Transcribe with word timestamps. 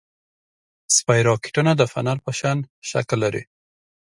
اسپایروکیټونه 0.91 1.71
د 1.75 1.81
فنر 1.93 2.17
په 2.25 2.31
شان 2.39 2.57
شکل 2.89 3.17
لري. 3.23 3.43